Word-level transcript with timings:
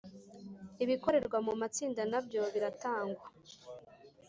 Ibikorerwa 0.83 1.37
mu 1.47 1.53
matsinda 1.61 2.01
nabyo 2.11 2.41
biratangwa 2.53 3.25